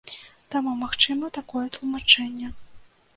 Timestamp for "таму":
0.53-0.71